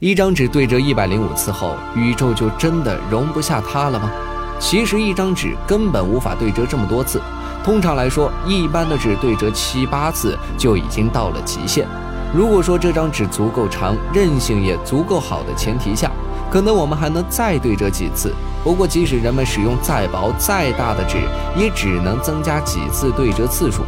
[0.00, 4.10] 一张纸对折一百零五次后，宇宙就真的容不下它了吗？
[4.58, 7.20] 其实一张纸根本无法对折这么多次。
[7.62, 11.86] 通常来说，一般的纸对折七八次就已经到了极限。
[12.34, 16.10] 如果说这张纸足够长，韧性也足够好的前提下，
[16.50, 18.34] 可能我们还能再对折几次。
[18.64, 21.18] 不过，即使人们使用再薄再大的纸，
[21.54, 23.82] 也只能增加几次对折次数。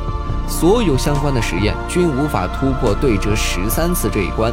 [0.47, 4.53] 所有相关的实验均无法突破对折十三次这一关。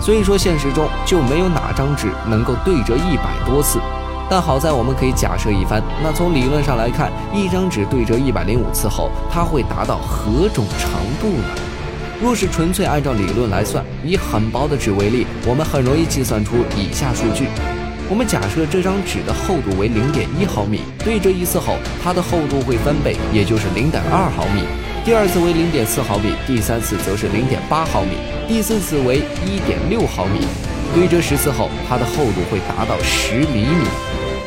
[0.00, 3.78] 所以说，现实中就没有哪张纸能够对折一百多次。
[4.30, 11.48] 但好在我们可以假设一番，那从理论上来看，一张纸对折一百零五次后，它会达到何种长度呢？
[12.22, 17.48] 若是纯粹按照理论来算，以很薄的纸为例，我们很容易计算出以下数据。
[18.08, 24.62] 我们假设这张纸的厚度为零点一毫米，对折一次后，它的厚度会翻倍，也就是零点二毫米。
[25.04, 28.10] 第二次为零点四毫米，第三次则是零点八毫米，
[28.50, 30.40] 第四次为一点六毫米。
[30.92, 33.86] 对折十次后，它的厚度会达到十厘米。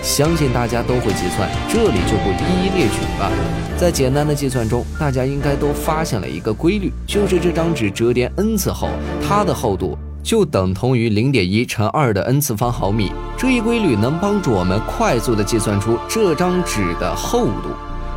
[0.02, 3.32] 相信大家都会计算，这里就不一一列举了。
[3.78, 8.90] 在简单的计算中，大家应该都发现了一个规律，就是这张纸折叠 n 次后，
[9.26, 13.10] 它的厚度就等同于零点一乘二的 n 次方毫米。
[13.38, 17.70] 这一规律能帮助我们快速的计算出这张纸的厚度。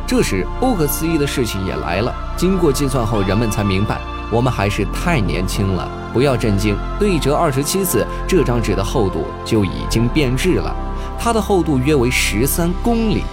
[0.05, 2.13] 这时，不可思议的事情也来了。
[2.35, 3.99] 经过计算后，人们才明白，
[4.31, 5.89] 我们还是太年轻了。
[6.13, 10.75] 不要震惊，对折二十七次，这张纸的厚度就已经变质了。
[11.19, 13.23] 它的厚度约为十三公里。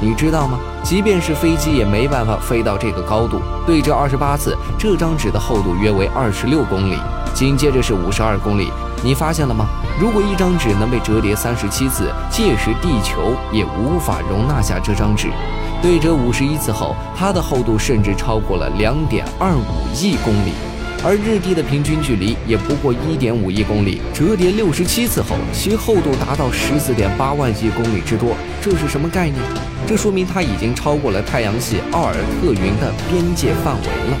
[0.00, 0.58] 你知道吗？
[0.84, 3.40] 即便是飞机也没办法飞到这个高度。
[3.66, 6.96] 对折二十八次，这张纸的厚度约为二十六公里。
[7.34, 8.70] 紧接着是五十二公里。
[9.02, 9.66] 你发现了吗？
[10.00, 15.28] 如果一张纸能被折叠三十七次，届时地球也无法容纳下这张纸。
[15.80, 20.50] 对折五十一次后，它的厚度甚至超过了两点二五亿公里，
[21.04, 24.02] 而日地的平均距离也不过一点五亿公里。
[24.12, 29.36] 折叠六十七次后，其厚度达到十四点八万亿公里之多，这是什么概念？
[29.86, 34.18] 这说明它已经超过了太阳系奥尔特云的边界范围了。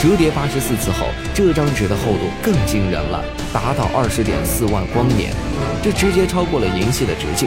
[0.00, 5.34] 折叠八十四次后，这张纸的厚度更惊人了，达到二十点四万光年，
[5.82, 7.46] 这直接超过了银系的直径。